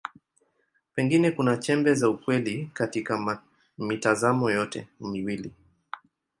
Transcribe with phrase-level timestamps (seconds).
[0.95, 3.39] Pengine kuna chembe za ukweli katika
[3.77, 5.53] mitazamo yote miwili.